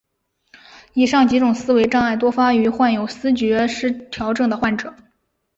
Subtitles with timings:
[0.95, 4.95] 以上几种思维障碍多发于患有思觉失调症的患者。